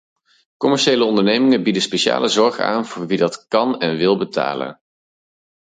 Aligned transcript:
Commerciële 0.57 1.03
ondernemingen 1.03 1.63
bieden 1.63 1.81
speciale 1.81 2.27
zorg 2.27 2.59
aan 2.59 2.85
voor 2.85 3.07
wie 3.07 3.17
dat 3.17 3.47
kan 3.47 3.79
en 3.79 3.97
wil 3.97 4.17
betalen. 4.17 4.79